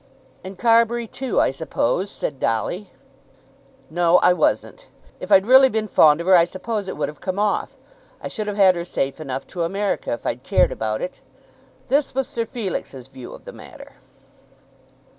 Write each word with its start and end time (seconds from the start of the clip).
"And 0.43 0.57
Carbury 0.57 1.05
too, 1.05 1.39
I 1.39 1.51
suppose," 1.51 2.09
said 2.09 2.39
Dolly. 2.39 2.89
"No; 3.91 4.17
I 4.23 4.33
wasn't. 4.33 4.89
If 5.19 5.31
I'd 5.31 5.45
really 5.45 5.69
been 5.69 5.87
fond 5.87 6.19
of 6.19 6.25
her 6.25 6.35
I 6.35 6.43
suppose 6.43 6.87
it 6.87 6.97
would 6.97 7.07
have 7.07 7.21
come 7.21 7.37
off. 7.37 7.77
I 8.19 8.27
should 8.27 8.47
have 8.47 8.57
had 8.57 8.75
her 8.75 8.83
safe 8.83 9.21
enough 9.21 9.45
to 9.45 9.61
America, 9.61 10.11
if 10.13 10.25
I'd 10.25 10.41
cared 10.41 10.71
about 10.71 11.03
it." 11.03 11.21
This 11.87 12.15
was 12.15 12.27
Sir 12.27 12.47
Felix's 12.47 13.09
view 13.09 13.31
of 13.35 13.45
the 13.45 13.53
matter. 13.53 13.97